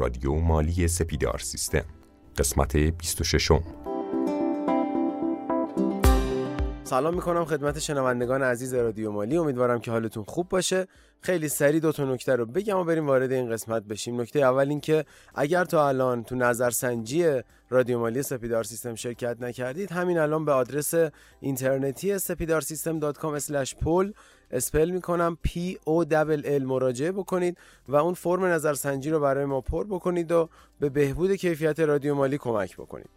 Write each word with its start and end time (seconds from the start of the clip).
رادیو 0.00 0.34
مالی 0.34 0.88
سپیدار 0.88 1.38
سیستم. 1.38 1.84
قسمت 2.38 2.76
26 2.76 3.50
سلام 6.84 7.14
می‌کنم 7.14 7.44
خدمت 7.44 7.78
شنوندگان 7.78 8.42
عزیز 8.42 8.74
رادیو 8.74 9.12
مالی. 9.12 9.36
امیدوارم 9.36 9.80
که 9.80 9.90
حالتون 9.90 10.24
خوب 10.24 10.48
باشه. 10.48 10.86
خیلی 11.20 11.48
سریع 11.48 11.80
دو 11.80 11.92
تا 11.92 12.04
نکته 12.04 12.36
رو 12.36 12.46
بگم 12.46 12.76
و 12.76 12.84
بریم 12.84 13.06
وارد 13.06 13.32
این 13.32 13.50
قسمت 13.50 13.82
بشیم. 13.82 14.20
نکته 14.20 14.38
اول 14.38 14.68
این 14.68 14.80
که 14.80 15.04
اگر 15.34 15.64
تا 15.64 15.88
الان 15.88 16.24
تو 16.24 16.34
نظرسنجی 16.34 17.40
رادیو 17.70 17.98
مالی 17.98 18.22
سپیدار 18.22 18.64
سیستم 18.64 18.94
شرکت 18.94 19.36
نکردید 19.40 19.92
همین 19.92 20.18
الان 20.18 20.44
به 20.44 20.52
آدرس 20.52 20.94
اینترنتی 21.40 22.18
سپیدار 22.18 22.60
سیستم 22.60 23.00
پول 23.82 24.12
اسپل 24.50 24.90
می‌کنم. 24.90 25.38
P 25.46 25.50
O 25.74 26.04
L 26.44 26.62
مراجعه 26.62 27.12
بکنید 27.12 27.58
و 27.88 27.96
اون 27.96 28.14
فرم 28.14 28.44
نظرسنجی 28.44 29.10
رو 29.10 29.20
برای 29.20 29.44
ما 29.44 29.60
پر 29.60 29.84
بکنید 29.84 30.32
و 30.32 30.48
به 30.80 30.88
بهبود 30.88 31.34
کیفیت 31.34 31.80
رادیو 31.80 32.14
مالی 32.14 32.38
کمک 32.38 32.76
بکنید. 32.76 33.10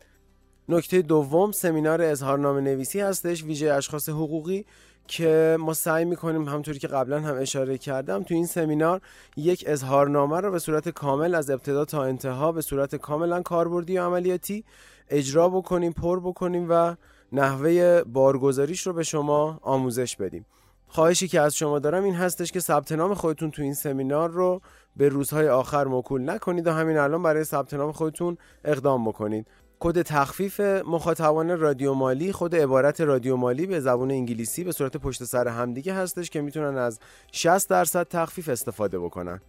نکته 0.70 1.02
دوم 1.02 1.52
سمینار 1.52 2.02
اظهارنامه 2.02 2.62
نویسی 2.62 3.00
هستش 3.00 3.44
ویژه 3.44 3.74
اشخاص 3.74 4.10
حقوقی 4.10 4.66
که 5.08 5.58
ما 5.60 5.74
سعی 5.74 6.06
می‌کنیم 6.06 6.50
همطوری 6.50 6.80
که 6.80 6.88
قبلا 6.88 7.20
هم 7.20 7.38
اشاره 7.38 7.78
کردم 7.78 8.24
تو 8.24 8.34
این 8.34 8.46
سمینار 8.46 9.02
یک 9.38 9.64
اظهارنامه 9.68 10.40
رو 10.40 10.52
به 10.52 10.60
صورت 10.60 10.90
کامل 10.90 11.36
از 11.36 11.50
ابتدا 11.50 11.86
تا 11.86 12.04
انتها 12.04 12.52
به 12.52 12.62
صورت 12.62 12.96
کاملا 12.96 13.42
کاربردی 13.42 13.98
و 13.98 14.04
عملیاتی 14.04 14.64
اجرا 15.10 15.50
بکنیم 15.50 15.92
پر 15.92 16.20
بکنیم 16.20 16.68
و 16.70 16.96
نحوه 17.32 18.04
بارگذاریش 18.04 18.88
رو 18.88 18.94
به 18.94 19.04
شما 19.04 19.60
آموزش 19.62 20.16
بدیم. 20.16 20.46
خواهشی 20.94 21.28
که 21.28 21.42
از 21.42 21.56
شما 21.56 21.80
دارم 21.80 22.04
این 22.04 22.16
هستش 22.16 22.52
که 22.52 22.60
ثبت 22.60 22.92
نام 22.92 23.14
خودتون 23.14 23.52
تو 23.52 23.62
این 23.62 23.74
سمینار 23.74 24.30
رو 24.30 24.62
به 24.96 25.10
روزهای 25.10 25.50
آخر 25.50 25.88
مکول 25.88 26.30
نکنید 26.30 26.68
و 26.68 26.72
همین 26.72 26.98
الان 26.98 27.24
برای 27.24 27.44
ثبت 27.44 27.74
نام 27.74 27.92
خودتون 27.92 28.38
اقدام 28.66 29.06
بکنید. 29.08 29.48
کد 29.80 30.02
تخفیف 30.02 30.60
مخاطبان 30.60 31.60
رادیو 31.60 31.94
مالی 31.94 32.32
خود 32.32 32.56
عبارت 32.56 33.02
رادیو 33.02 33.36
مالی 33.36 33.66
به 33.66 33.80
زبان 33.80 34.12
انگلیسی 34.12 34.64
به 34.64 34.72
صورت 34.72 34.98
پشت 34.98 35.24
سر 35.24 35.48
همدیگه 35.48 35.94
هستش 35.94 36.30
که 36.30 36.42
می‌تونن 36.42 36.78
از 36.78 37.00
60 37.32 37.70
درصد 37.70 38.08
تخفیف 38.08 38.50
استفاده 38.50 39.00
بکنن. 39.00 39.42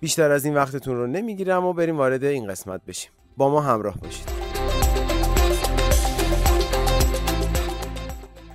بیشتر 0.00 0.30
از 0.30 0.44
این 0.44 0.54
وقتتون 0.54 0.96
رو 0.96 1.06
نمی‌گیرم 1.06 1.64
و 1.64 1.72
بریم 1.72 1.96
وارد 1.96 2.24
این 2.24 2.46
قسمت 2.46 2.80
بشیم. 2.86 3.10
با 3.36 3.50
ما 3.50 3.60
همراه 3.60 3.96
باشید. 3.96 4.37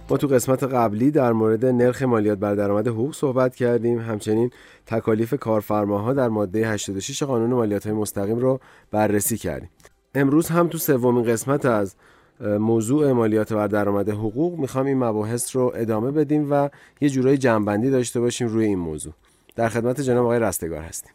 ما 0.09 0.17
تو 0.17 0.27
قسمت 0.27 0.63
قبلی 0.63 1.11
در 1.11 1.33
مورد 1.33 1.65
نرخ 1.65 2.01
مالیات 2.01 2.37
بر 2.37 2.55
درآمد 2.55 2.87
حقوق 2.87 3.15
صحبت 3.15 3.55
کردیم. 3.55 3.99
همچنین 3.99 4.51
تکالیف 4.85 5.33
کارفرماها 5.33 6.13
در 6.13 6.29
ماده 6.29 6.67
86 6.67 7.23
قانون 7.23 7.49
مالیات 7.49 7.87
های 7.87 7.95
مستقیم 7.95 8.39
رو 8.39 8.59
بررسی 8.91 9.37
کردیم. 9.37 9.69
امروز 10.15 10.49
هم 10.49 10.67
تو 10.67 10.77
سومین 10.77 11.23
قسمت 11.23 11.65
از 11.65 11.95
موضوع 12.39 13.11
مالیات 13.11 13.53
بر 13.53 13.67
درآمد 13.67 14.09
حقوق 14.09 14.59
می‌خوام 14.59 14.85
این 14.85 14.97
مباحث 14.97 15.55
رو 15.55 15.71
ادامه 15.75 16.11
بدیم 16.11 16.51
و 16.51 16.69
یه 17.01 17.09
جورایی 17.09 17.37
جنبندی 17.37 17.89
داشته 17.89 18.19
باشیم 18.19 18.47
روی 18.47 18.65
این 18.65 18.79
موضوع. 18.79 19.13
در 19.55 19.69
خدمت 19.69 20.01
جناب 20.01 20.25
آقای 20.25 20.39
رستگار 20.39 20.81
هستیم. 20.81 21.11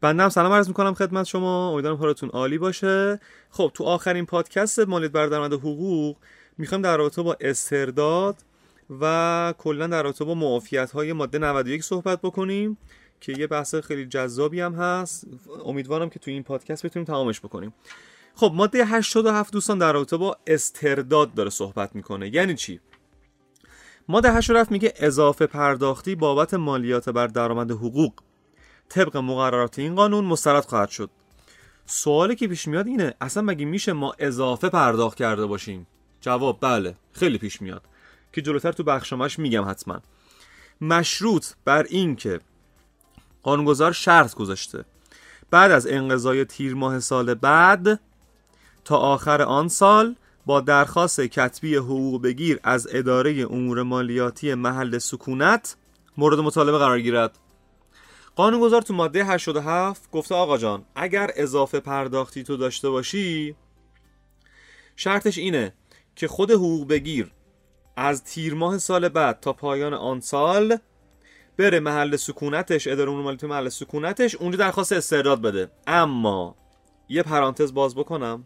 بنده 0.00 0.22
هم 0.22 0.28
سلام 0.28 0.52
عرض 0.52 0.68
می‌کنم 0.68 0.94
خدمت 0.94 1.24
شما. 1.24 1.70
امیدوارم 1.72 1.96
حالتون 1.96 2.28
عالی 2.28 2.58
باشه. 2.58 3.20
خب 3.50 3.70
تو 3.74 3.84
آخرین 3.84 4.26
پادکست 4.26 4.78
مالیات 4.78 5.12
بر 5.12 5.26
درآمد 5.26 5.52
حقوق 5.52 6.16
می‌خوایم 6.58 6.82
در 6.82 6.96
رابطه 6.96 7.22
با 7.22 7.36
استرداد 7.40 8.36
و 9.00 9.54
کلا 9.58 9.86
در 9.86 10.02
رابطه 10.02 10.24
با 10.24 10.34
معافیت 10.34 10.90
های 10.90 11.12
ماده 11.12 11.38
91 11.38 11.84
صحبت 11.84 12.20
بکنیم 12.20 12.78
که 13.20 13.32
یه 13.38 13.46
بحث 13.46 13.74
خیلی 13.74 14.06
جذابی 14.06 14.60
هم 14.60 14.74
هست. 14.74 15.26
امیدوارم 15.64 16.10
که 16.10 16.18
تو 16.18 16.30
این 16.30 16.42
پادکست 16.42 16.86
بتونیم 16.86 17.06
تمامش 17.06 17.40
بکنیم. 17.40 17.74
خب 18.34 18.52
ماده 18.54 18.84
87 18.84 19.52
دوستان 19.52 19.78
در 19.78 19.92
رابطه 19.92 20.16
با 20.16 20.36
استرداد 20.46 21.34
داره 21.34 21.50
صحبت 21.50 21.94
می‌کنه. 21.94 22.34
یعنی 22.34 22.54
چی؟ 22.54 22.80
ماده 24.08 24.32
87 24.32 24.72
میگه 24.72 24.92
اضافه 24.96 25.46
پرداختی 25.46 26.14
بابت 26.14 26.54
مالیات 26.54 27.08
بر 27.08 27.26
درآمد 27.26 27.70
حقوق. 27.70 28.12
طبق 28.88 29.16
مقررات 29.16 29.78
این 29.78 29.94
قانون 29.94 30.24
مسترد 30.24 30.64
خواهد 30.64 30.88
شد. 30.88 31.10
سوالی 31.86 32.34
که 32.36 32.48
پیش 32.48 32.68
میاد 32.68 32.86
اینه 32.86 33.14
اصلا 33.20 33.42
مگه 33.42 33.64
میشه 33.64 33.92
ما 33.92 34.14
اضافه 34.18 34.68
پرداخت 34.68 35.18
کرده 35.18 35.46
باشیم؟ 35.46 35.86
جواب 36.24 36.58
بله 36.60 36.94
خیلی 37.12 37.38
پیش 37.38 37.62
میاد. 37.62 37.82
که 38.32 38.42
جلوتر 38.42 38.72
تو 38.72 38.82
بخشامش 38.82 39.38
میگم 39.38 39.68
حتما. 39.68 40.00
مشروط 40.80 41.46
بر 41.64 41.82
این 41.82 42.16
که 42.16 42.40
قانونگذار 43.42 43.92
شرط 43.92 44.34
گذاشته. 44.34 44.84
بعد 45.50 45.70
از 45.70 45.86
انقضای 45.86 46.44
تیر 46.44 46.74
ماه 46.74 47.00
سال 47.00 47.34
بعد 47.34 48.00
تا 48.84 48.96
آخر 48.96 49.42
آن 49.42 49.68
سال 49.68 50.16
با 50.46 50.60
درخواست 50.60 51.20
کتبی 51.20 51.76
حقوق 51.76 52.22
بگیر 52.22 52.60
از 52.62 52.88
اداره 52.90 53.46
امور 53.50 53.82
مالیاتی 53.82 54.54
محل 54.54 54.98
سکونت 54.98 55.76
مورد 56.16 56.38
مطالبه 56.38 56.78
قرار 56.78 57.00
گیرد. 57.00 57.38
قانونگذار 58.36 58.82
تو 58.82 58.94
ماده 58.94 59.24
87 59.24 60.10
گفته 60.10 60.34
آقا 60.34 60.58
جان 60.58 60.84
اگر 60.94 61.30
اضافه 61.36 61.80
پرداختی 61.80 62.42
تو 62.42 62.56
داشته 62.56 62.90
باشی 62.90 63.56
شرطش 64.96 65.38
اینه 65.38 65.72
که 66.16 66.28
خود 66.28 66.50
حقوق 66.50 66.88
بگیر 66.88 67.30
از 67.96 68.24
تیر 68.24 68.54
ماه 68.54 68.78
سال 68.78 69.08
بعد 69.08 69.40
تا 69.40 69.52
پایان 69.52 69.94
آن 69.94 70.20
سال 70.20 70.78
بره 71.56 71.80
محل 71.80 72.16
سکونتش 72.16 72.86
اداره 72.86 73.10
امور 73.10 73.46
محل 73.46 73.68
سکونتش 73.68 74.34
اونجا 74.34 74.58
درخواست 74.58 74.92
استرداد 74.92 75.42
بده. 75.42 75.70
اما 75.86 76.56
یه 77.08 77.22
پرانتز 77.22 77.74
باز 77.74 77.94
بکنم. 77.94 78.44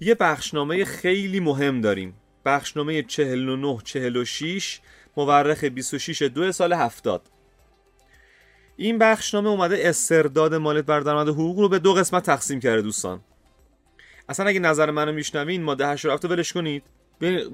یه 0.00 0.14
بخشنامه 0.14 0.84
خیلی 0.84 1.40
مهم 1.40 1.80
داریم. 1.80 2.14
بخشنامه 2.44 3.02
49 3.02 3.78
46 3.84 4.80
مورخ 5.16 5.64
26 5.64 6.22
دو 6.22 6.52
سال 6.52 6.72
70 6.72 7.30
این 8.76 8.98
بخشنامه 8.98 9.48
اومده 9.48 9.88
استرداد 9.88 10.54
مالیات 10.54 10.86
بر 10.86 11.00
درآمد 11.00 11.28
حقوق 11.28 11.58
رو 11.58 11.68
به 11.68 11.78
دو 11.78 11.94
قسمت 11.94 12.22
تقسیم 12.22 12.60
کرده 12.60 12.82
دوستان. 12.82 13.20
اصلا 14.28 14.46
اگه 14.46 14.60
نظر 14.60 14.90
منو 14.90 15.12
میشنوین 15.12 15.62
ماده 15.62 15.86
87 15.86 16.24
ولش 16.24 16.52
کنید. 16.52 16.82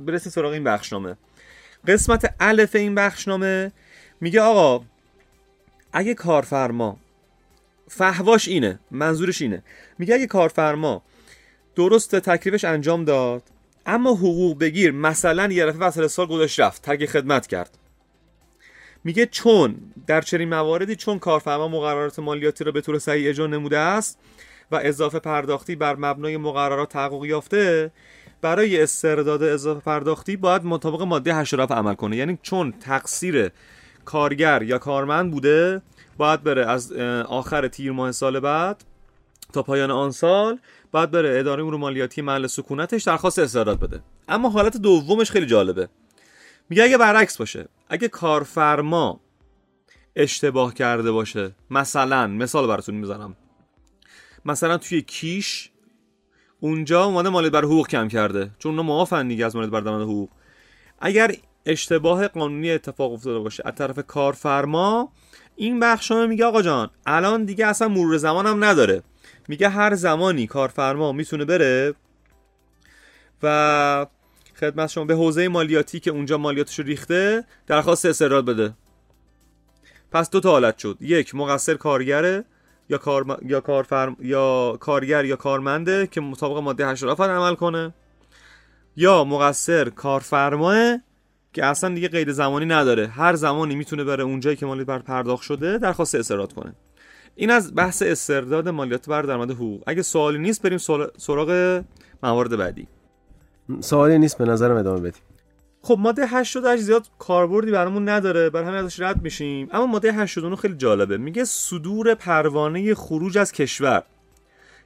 برسید 0.07 0.33
سراغ 0.33 0.53
این 0.53 0.65
بخشنامه. 0.65 1.17
قسمت 1.87 2.35
الف 2.41 2.77
این 2.77 2.95
بخشنامه 2.95 3.73
میگه 4.21 4.41
آقا 4.41 4.85
اگه 5.93 6.15
کارفرما 6.15 6.97
فهواش 7.89 8.49
اینه 8.49 8.79
منظورش 8.91 9.43
اینه. 9.43 9.63
میگه 9.99 10.15
اگه 10.15 10.27
کارفرما 10.27 11.03
درست 11.77 12.17
تکلیفش 12.17 12.65
انجام 12.65 13.05
داد 13.05 13.43
اما 13.87 14.11
حقوق 14.11 14.59
بگیر 14.59 14.91
مثلا 14.91 15.53
یه 15.53 15.65
رفعه 15.65 15.81
وسط 15.81 16.07
سال 16.07 16.27
گذاشت 16.27 16.61
رفت 16.61 16.83
ترک 16.83 17.07
خدمت 17.07 17.47
کرد. 17.47 17.79
میگه 19.05 19.27
چون 19.27 19.77
در 20.07 20.21
چنین 20.21 20.49
مواردی 20.49 20.97
چون 20.97 21.19
کارفرما 21.19 21.69
مقررات 21.69 22.19
مالیاتی 22.19 22.65
را 22.65 22.73
به 22.73 22.81
طور 22.81 22.99
صحیح 22.99 23.29
اجرا 23.29 23.47
نموده 23.47 23.79
است 23.79 24.19
و 24.73 24.81
اضافه 24.83 25.19
پرداختی 25.19 25.77
بر 25.77 25.97
مبنای 25.97 26.37
مقررات 26.37 26.89
تحقق 26.89 27.25
یافته 27.25 27.93
برای 28.43 28.83
استرداد 28.83 29.43
اضافه 29.43 29.81
پرداختی 29.81 30.37
باید 30.37 30.65
مطابق 30.65 31.03
ماده 31.03 31.35
87 31.35 31.73
عمل 31.73 31.95
کنه. 31.95 32.17
یعنی 32.17 32.39
چون 32.43 32.75
تقصیر 32.81 33.51
کارگر 34.05 34.63
یا 34.63 34.79
کارمند 34.79 35.31
بوده 35.31 35.83
باید 36.17 36.43
بره 36.43 36.67
از 36.67 36.93
آخر 37.29 37.69
تیر 37.69 37.93
ماه 37.93 38.13
سال 38.13 38.41
بعد 38.41 38.85
تا 39.53 39.63
پایان 39.63 39.91
آن 39.91 40.11
سال 40.11 40.59
بعد 40.93 41.11
بره 41.11 41.39
اداره 41.39 41.63
امور 41.63 41.77
مالیاتی 41.77 42.23
محل 42.23 42.47
سکونتش 42.47 43.03
درخواست 43.03 43.39
استرداد 43.39 43.81
بده. 43.81 44.01
اما 44.29 44.51
حالت 44.51 44.77
دومش 44.77 45.31
خیلی 45.31 45.47
جالبه. 45.47 45.89
میگه 46.69 46.83
اگه 46.83 46.99
برعکس 46.99 47.37
باشه 47.37 47.69
اگه 47.89 48.09
کارفرما 48.09 49.21
اشتباه 50.17 50.75
کرده 50.75 51.13
باشه 51.13 51.53
مثلا 51.71 52.27
مثال 52.27 52.67
براتون 52.67 52.95
می‌زنم. 52.95 53.37
مثلا 54.45 54.79
توی 54.79 55.03
کیش 55.03 55.71
اونجا 56.61 57.05
اومده 57.05 57.29
مالیات 57.29 57.53
بر 57.53 57.65
حقوق 57.65 57.89
کم 57.89 58.09
کرده. 58.09 58.51
چون 58.59 58.71
اونا 58.71 58.83
معافن 58.83 59.29
دیگه 59.29 59.47
از 59.47 59.57
مالیات 59.57 59.85
بر 59.85 59.91
حقوق. 59.91 60.29
اگر 60.99 61.35
اشتباه 61.67 62.29
قانونی 62.29 62.71
اتفاق 62.71 63.13
افتاده 63.13 63.39
باشه 63.39 63.63
از 63.67 63.75
طرف 63.75 63.99
کارفرما 64.07 65.13
این 65.57 65.81
بخش 65.81 66.13
میگه 66.13 66.45
آقا 66.45 66.63
جان 66.63 66.91
الان 67.07 67.45
دیگه 67.45 67.67
اصلا 67.67 67.89
مرور 67.89 68.17
زمان 68.17 68.47
هم 68.47 68.65
نداره. 68.65 69.03
میگه 69.49 69.69
هر 69.69 69.95
زمانی 69.95 70.47
کارفرما 70.47 71.13
می‌تونه 71.13 71.45
بره 71.45 71.95
و 73.43 74.07
خدمت 74.61 74.91
شما 74.91 75.05
به 75.05 75.15
حوزه 75.15 75.49
مالیاتی 75.49 76.01
که 76.01 76.11
اونجا 76.11 76.39
مالیاتش 76.39 76.81
ریخته 76.81 77.45
درخواست 77.67 78.07
استرداد 78.07 78.45
بده. 78.45 78.75
پس 80.13 80.31
دو 80.31 80.41
تا 80.41 80.51
حالت 80.51 80.79
شد. 80.79 80.97
یک 81.01 81.35
مقصر 81.35 81.75
کارگره. 81.75 82.45
یا 82.91 82.99
کار 82.99 83.39
یا 83.43 83.61
کارفرم 83.61 84.17
یا 84.21 84.77
کارگر 84.81 85.25
یا 85.25 85.37
کارمنده 85.37 86.07
که 86.07 86.21
مطابق 86.21 86.59
ماده 86.59 86.87
87 86.87 87.21
عمل 87.21 87.55
کنه. 87.55 87.95
یا 88.97 89.25
مقصر 89.25 89.89
کارفرماه 89.89 90.99
که 91.53 91.65
اصلا 91.65 91.95
دیگه 91.95 92.09
قید 92.09 92.33
زمانی 92.33 92.67
نداره. 92.67 93.07
هر 93.07 93.35
زمانی 93.35 93.75
می‌تونه 93.75 94.05
بره 94.05 94.25
اونجایی 94.25 94.57
که 94.57 94.67
مالیات 94.67 94.87
بر 94.87 94.99
پرداخت 94.99 95.43
شده 95.43 95.79
درخواست 95.79 96.15
استرداد 96.15 96.53
کنه. 96.53 96.75
این 97.35 97.51
از 97.51 97.75
بحث 97.75 98.03
استرداد 98.07 98.69
مالیات 98.69 99.09
بر 99.09 99.23
درآمد 99.23 99.51
حقوق. 99.51 99.83
اگه 99.87 100.03
سوالی 100.03 100.39
نیست 100.39 100.63
بریم 100.63 100.79
سراغ 101.17 101.83
موارد 102.23 102.57
بعدی. 102.57 102.87
سوالی 103.81 104.19
نیست 104.19 104.39
به 104.39 104.45
نظرم 104.45 104.77
ادامه 104.77 105.01
بدیم. 105.01 105.23
خب 105.83 105.97
ماده 105.99 106.27
88 106.27 106.83
زیاد 106.83 107.07
کاربردی 107.19 107.71
برامون 107.71 108.09
نداره 108.09 108.51
برای 108.51 108.67
همین 108.67 108.79
ازش 108.79 109.01
رد 109.01 109.23
میشیم. 109.23 109.69
اما 109.73 109.87
ماده 109.87 110.13
89 110.13 110.57
خیلی 110.57 110.75
جالبه. 110.75 111.17
میگه 111.17 111.45
صدور 111.45 112.15
پروانه 112.15 112.95
خروج 112.95 113.39
از 113.39 113.53
کشور 113.53 114.03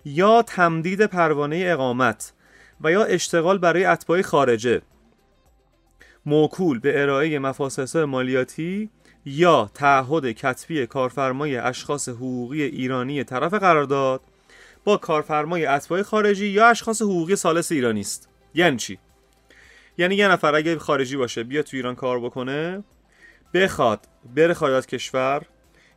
یا 0.04 0.42
تمدید 0.42 1.06
پروانه 1.06 1.64
اقامت 1.66 2.32
و 2.80 2.92
یا 2.92 3.04
اشتغال 3.04 3.58
برای 3.58 3.84
اتباع 3.84 4.22
خارجه. 4.22 4.82
موکول 6.26 6.78
به 6.78 7.02
ارائه 7.02 7.38
مفاسس 7.38 7.96
مالیاتی 7.96 8.90
یا 9.24 9.70
تعهد 9.74 10.30
کتبی 10.30 10.86
کارفرمای 10.86 11.56
اشخاص 11.56 12.08
حقوقی 12.08 12.62
ایرانی 12.62 13.24
طرف 13.24 13.54
قرارداد 13.54 14.20
با 14.84 14.96
کارفرمای 14.96 15.66
اتباع 15.66 16.02
خارجی 16.02 16.46
یا 16.46 16.66
اشخاص 16.66 17.02
حقوقی 17.02 17.36
سالس 17.36 17.72
ایرانی 17.72 18.00
است. 18.00 18.28
یعنی 18.54 18.76
چی؟ 18.76 18.98
یعنی 19.98 20.14
یه 20.14 20.28
نفر 20.28 20.54
اگه 20.54 20.78
خارجی 20.78 21.16
باشه 21.16 21.42
بیا 21.42 21.62
تو 21.62 21.76
ایران 21.76 21.94
کار 21.94 22.20
بکنه 22.20 22.84
بخواد 23.54 24.08
بره 24.36 24.54
خارج 24.54 24.86
کشور 24.86 25.42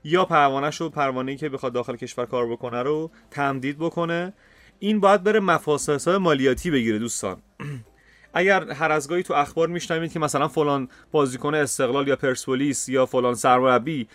یا 0.03 0.25
پروانهش 0.25 0.81
رو 0.81 0.89
پروانه‌ای 0.89 1.37
که 1.37 1.49
بخواد 1.49 1.73
داخل 1.73 1.95
کشور 1.95 2.25
کار 2.25 2.47
بکنه 2.51 2.83
رو 2.83 3.11
تمدید 3.31 3.77
بکنه. 3.77 4.33
این 4.79 4.99
باید 4.99 5.23
بره 5.23 5.39
مفاسس 5.39 6.07
مالیاتی 6.07 6.71
بگیره 6.71 6.99
دوستان. 6.99 7.41
اگر 8.33 8.71
هر 8.71 8.91
از 8.91 9.09
گاهی 9.09 9.23
تو 9.23 9.33
اخبار 9.33 9.67
میشنوید 9.67 10.11
که 10.11 10.19
مثلا 10.19 10.47
فلان 10.47 10.89
بازیکن 11.11 11.55
استقلال 11.55 12.07
یا 12.07 12.15
پرسپولیس 12.15 12.89
یا 12.89 13.05
فلان 13.05 13.35
سرمربی 13.35 14.07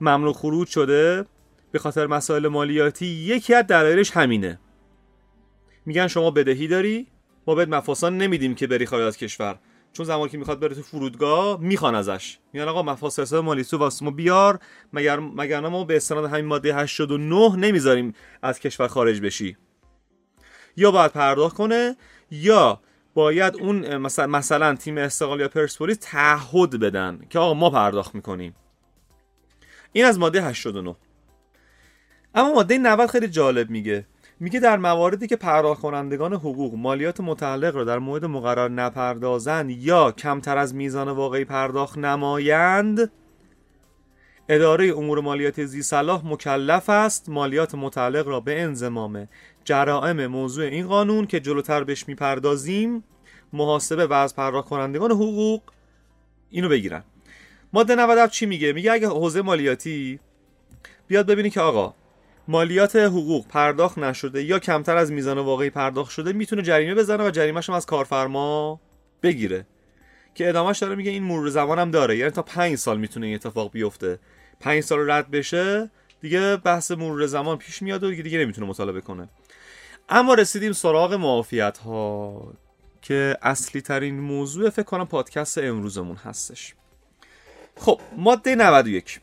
ممنوع 0.00 0.32
خروج 0.32 0.68
شده 0.68 1.26
به 1.72 1.78
خاطر 1.78 2.06
مسائل 2.06 2.48
مالیاتی 2.48 3.06
یکی 3.06 3.54
از 3.54 3.66
دلایلش 3.66 4.10
همینه. 4.10 4.58
میگن 5.86 6.06
شما 6.06 6.30
بدهی 6.30 6.68
داری 6.68 7.06
ما 7.46 7.54
بهت 7.54 7.68
مفاسان 7.68 8.18
نمیدیم 8.18 8.54
که 8.54 8.66
بری 8.66 8.86
خارج 8.86 9.02
از 9.02 9.16
کشور. 9.16 9.58
چون 9.92 10.06
زمانی 10.06 10.30
که 10.30 10.38
می‌خواد 10.38 10.60
بره 10.60 10.74
تو 10.74 10.82
فرودگاه 10.82 11.60
می‌خوان 11.60 11.94
ازش. 11.94 12.38
میگن 12.52 12.68
آقا 12.68 12.82
مفاسس 12.82 13.32
مالی 13.32 13.64
تو 13.64 13.78
واسه 13.78 14.04
ما 14.04 14.10
بیار 14.10 14.58
مگر 14.92 15.20
مگر 15.20 15.60
ما 15.60 15.84
به 15.84 15.96
استناد 15.96 16.24
همین 16.24 16.44
ماده 16.44 16.74
89 16.74 17.56
نمی‌ذاریم 17.56 18.14
از 18.42 18.60
کشور 18.60 18.88
خارج 18.88 19.20
بشی. 19.20 19.56
یا 20.76 20.90
باید 20.90 21.12
پرداخت 21.12 21.56
کنه 21.56 21.96
یا 22.30 22.80
باید 23.14 23.56
اون 23.56 23.96
مثلا, 23.96 24.26
مثلا 24.26 24.74
تیم 24.74 24.98
استقلال 24.98 25.40
یا 25.40 25.48
پرسپولیس 25.48 25.98
تعهد 26.00 26.80
بدن 26.80 27.20
که 27.30 27.38
آقا 27.38 27.54
ما 27.54 27.70
پرداخت 27.70 28.14
می‌کنیم. 28.14 28.54
این 29.92 30.04
از 30.04 30.18
ماده 30.18 30.42
89 30.42 30.96
اما 32.34 32.54
ماده 32.54 32.78
90 32.78 33.10
خیلی 33.10 33.28
جالب 33.28 33.70
میگه. 33.70 34.06
میگه 34.42 34.60
در 34.60 34.76
مواردی 34.76 35.26
که 35.26 35.36
پرداخت 35.36 35.84
حقوق 35.84 36.74
مالیات 36.74 37.20
متعلق 37.20 37.76
را 37.76 37.84
در 37.84 37.98
مورد 37.98 38.24
مقرر 38.24 38.68
نپردازند 38.68 39.70
یا 39.70 40.12
کمتر 40.12 40.58
از 40.58 40.74
میزان 40.74 41.08
واقعی 41.08 41.44
پرداخت 41.44 41.98
نمایند 41.98 43.10
اداره 44.48 44.96
امور 44.96 45.20
مالیات 45.20 45.64
زی 45.64 45.82
صلاح 45.82 46.22
مکلف 46.26 46.90
است. 46.90 47.28
مالیات 47.28 47.74
متعلق 47.74 48.28
را 48.28 48.40
به 48.40 48.62
انضمام 48.62 49.28
جرائم 49.64 50.26
موضوع 50.26 50.64
این 50.64 50.86
قانون 50.86 51.26
که 51.26 51.40
جلوتر 51.40 51.84
بهش 51.84 52.08
می‌پردازیم 52.08 53.04
محاسبه 53.52 54.06
و 54.06 54.12
از 54.12 54.36
پرداخت 54.36 54.72
حقوق 54.72 55.62
اینو 56.50 56.68
بگیرن. 56.68 57.02
ماده 57.72 57.94
97 57.94 58.32
چی 58.32 58.46
میگه؟ 58.46 58.72
میگه 58.72 58.92
اگه 58.92 59.08
حوزه 59.08 59.42
مالیاتی 59.42 60.20
بیاد 61.08 61.26
ببینی 61.26 61.50
که 61.50 61.60
آقا 61.60 61.94
مالیات 62.48 62.96
حقوق 62.96 63.46
پرداخت 63.48 63.98
نشده 63.98 64.42
یا 64.42 64.58
کمتر 64.58 64.96
از 64.96 65.12
میزان 65.12 65.38
واقعی 65.38 65.70
پرداخت 65.70 66.10
شده 66.10 66.32
می‌تونه 66.32 66.62
جریمه 66.62 66.94
بزنه 66.94 67.26
و 67.26 67.30
جریمهش 67.30 67.70
از 67.70 67.86
کارفرما 67.86 68.80
بگیره. 69.22 69.66
که 70.34 70.48
ادامهش 70.48 70.78
داره 70.78 70.94
میگه 70.94 71.10
این 71.10 71.22
مرور 71.22 71.48
زمان 71.48 71.78
هم 71.78 71.90
داره. 71.90 72.16
یعنی 72.16 72.30
تا 72.30 72.42
پنج 72.42 72.76
سال 72.76 72.98
می‌تونه 72.98 73.26
این 73.26 73.34
اتفاق 73.34 73.70
بیفته. 73.70 74.18
پنج 74.60 74.82
سال 74.82 75.10
رد 75.10 75.30
بشه 75.30 75.90
دیگه 76.20 76.56
بحث 76.56 76.90
مرور 76.90 77.26
زمان 77.26 77.58
پیش 77.58 77.82
میاد 77.82 78.02
و 78.04 78.10
دیگه, 78.10 78.22
دیگه 78.22 78.38
نمی‌تونه 78.38 78.66
مطالبه 78.66 79.00
کنه 79.00 79.28
اما 80.08 80.34
رسیدیم 80.34 80.72
سراغ 80.72 81.14
معافیت 81.14 81.78
ها 81.78 82.54
که 83.02 83.36
اصلی 83.42 83.80
ترین 83.80 84.20
موضوع 84.20 84.70
فکر 84.70 84.82
کنم 84.82 85.06
پادکست 85.06 85.58
امروزمون 85.58 86.16
هستش. 86.16 86.74
خب 87.76 88.00
ماده 88.16 88.54
91 88.54 89.20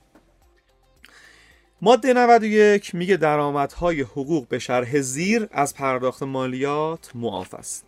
ماده 1.82 2.14
91 2.14 2.96
میگه 2.96 3.18
درآمدهای 3.18 4.02
حقوق 4.02 4.48
به 4.48 4.60
شرح 4.60 5.00
زیر 5.02 5.48
از 5.52 5.76
پرداخت 5.76 6.24
مالیات 6.24 7.12
معاف 7.16 7.54
است. 7.54 7.86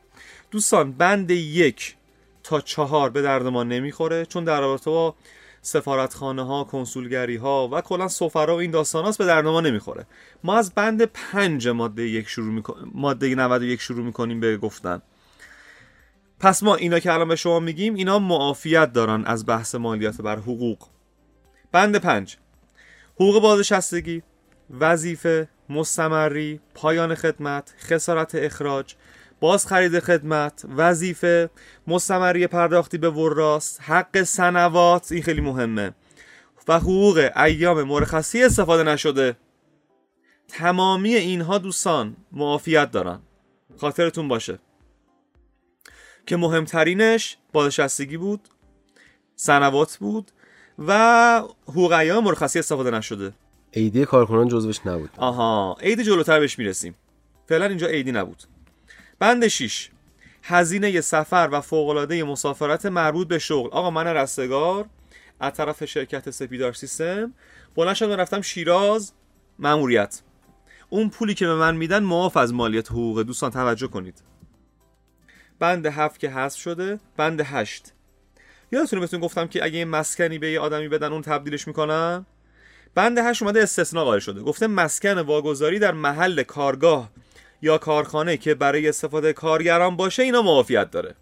دوستان 0.51 0.91
بند 0.91 1.31
یک 1.31 1.95
تا 2.43 2.61
چهار 2.61 3.09
به 3.09 3.21
درد 3.21 3.47
ما 3.47 3.63
نمی‌خوره 3.63 4.25
چون 4.25 4.43
در 4.43 4.61
رابطه 4.61 4.91
با 4.91 5.15
سفارتخانه 5.61 6.45
ها 6.45 6.63
کنسولگری 6.63 7.35
ها 7.35 7.69
و 7.71 7.81
کلا 7.81 8.07
سفرا 8.07 8.55
و 8.55 8.59
این 8.59 8.71
داستان 8.71 9.05
هاست 9.05 9.17
به 9.17 9.25
درد 9.25 9.45
ما 9.45 9.61
نمی‌خوره. 9.61 10.05
ما 10.44 10.57
از 10.57 10.73
بند 10.73 11.01
پنج 11.05 11.67
ماده 11.67 12.09
یک 12.09 12.27
شروع 12.27 12.53
می‌کنیم 12.53 12.91
ماده 12.94 13.35
91 13.35 13.81
شروع 13.81 14.05
می‌کنیم 14.05 14.39
به 14.39 14.57
گفتن. 14.57 15.01
پس 16.39 16.63
ما 16.63 16.75
اینا 16.75 16.99
که 16.99 17.13
الان 17.13 17.27
به 17.27 17.35
شما 17.35 17.59
میگیم 17.59 17.95
اینا 17.95 18.19
معافیت 18.19 18.94
دارن 18.94 19.23
از 19.25 19.45
بحث 19.45 19.75
مالیات 19.75 20.21
بر 20.21 20.35
حقوق. 20.35 20.77
بند 21.71 21.95
پنج. 21.95 22.37
حقوق 23.21 23.41
بازنشستگی 23.41 24.23
وظیفه 24.79 25.47
مستمری 25.69 26.59
پایان 26.75 27.15
خدمت 27.15 27.73
خسارت 27.79 28.35
اخراج 28.35 28.95
باز 29.39 29.68
خرید 29.68 30.00
خدمت 30.00 30.65
وظیفه 30.77 31.50
مستمری 31.88 32.47
پرداختی 32.47 32.97
به 32.97 33.09
وراست 33.09 33.81
حق 33.81 34.23
سنوات 34.23 35.12
این 35.12 35.23
خیلی 35.23 35.41
مهمه. 35.41 35.91
و 36.68 36.79
حقوق 36.79 37.29
ایام 37.35 37.83
مرخصی 37.83 38.44
استفاده 38.44 38.83
نشده. 38.83 39.38
تمامی 40.47 41.15
اینها 41.15 41.57
دوستان 41.57 42.18
معافیت 42.31 42.91
دارن. 42.91 43.19
خاطرتون 43.77 44.27
باشه. 44.27 44.59
که 46.25 46.38
مهمترینش 46.38 47.38
بازنشستگی 47.53 48.18
بود 48.18 48.47
سنوات 49.35 49.97
بود 49.97 50.31
و 50.79 51.44
حقوق 51.68 51.91
ایام 51.91 52.23
مرخصی 52.23 52.59
استفاده 52.59 52.91
نشده. 52.91 53.33
عیدی 53.73 54.06
کارکنان 54.06 54.47
جزوش 54.47 54.85
نبود. 54.85 55.09
آها 55.18 55.78
عید 55.81 56.01
جلوتر 56.01 56.40
بهش 56.40 56.59
می‌رسیم. 56.59 56.95
فعلا 57.49 57.66
اینجا 57.66 57.87
عیدی 57.87 58.11
نبود. 58.11 58.44
بند 59.19 59.47
6 59.47 59.90
هزینه 60.44 61.01
سفر 61.01 61.49
و 61.51 61.61
فوقالعاده 61.61 62.23
مسافرت 62.23 62.85
مربوط 62.85 63.28
به 63.28 63.40
شغل. 63.40 63.69
آقا 63.71 63.92
من 63.92 64.07
رستگار 64.07 64.85
از 65.40 65.54
طرف 65.54 65.85
شرکت 65.85 66.30
سپیدار 66.30 66.73
سیستم. 66.73 67.33
بلند 67.75 67.95
شدم 67.95 68.11
رفتم 68.11 68.42
شیراز. 68.42 69.13
ماموریت 69.59 70.21
اون 70.90 71.09
پولی 71.09 71.33
که 71.33 71.45
به 71.45 71.56
من 71.56 71.75
میدن 71.75 72.04
معاف 72.04 72.37
از 72.37 72.54
مالیات 72.54 72.92
حقوق. 72.92 73.21
دوستان 73.21 73.51
توجه 73.51 73.87
کنید. 73.87 74.21
بند 75.59 75.85
هفت 75.85 76.19
که 76.19 76.30
حذف 76.30 76.59
شده. 76.59 76.99
بند 77.18 77.42
هشت. 77.42 77.94
یادتونه 78.71 78.99
بهتون 78.99 79.19
گفتم 79.19 79.47
که 79.47 79.63
اگه 79.63 79.85
مسکنی 79.85 80.40
به 80.40 80.51
یه 80.51 80.59
آدمی 80.59 80.87
بدن 80.87 81.13
اون 81.13 81.21
تبدیلش 81.21 81.68
می‌کنن 81.68 82.25
بند 82.95 83.18
هشت 83.18 83.42
اومده 83.42 83.63
استثناء 83.63 84.04
قائل 84.04 84.19
شده. 84.19 84.42
گفته 84.42 84.68
مسکن 84.68 85.19
واگذاری 85.19 85.80
در 85.80 85.92
محل 85.92 86.44
کارگاه 86.44 87.11
یا 87.61 87.78
کارخانه 87.78 88.37
که 88.37 88.56
برای 88.56 88.90
استفاده 88.90 89.33
کارگران 89.33 89.95
باشه 89.95 90.23
اینا 90.23 90.42
معافیت 90.42 90.92
داره. 90.92 91.16